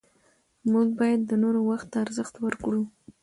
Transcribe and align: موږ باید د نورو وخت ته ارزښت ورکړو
موږ 0.71 0.87
باید 0.99 1.21
د 1.25 1.31
نورو 1.43 1.59
وخت 1.69 1.87
ته 1.91 1.97
ارزښت 2.05 2.35
ورکړو 2.39 2.83